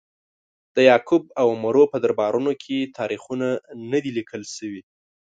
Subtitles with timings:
[0.75, 3.47] د یعقوب او عمرو په دربارونو کې تاریخونه
[3.91, 4.81] نه دي لیکل شوي.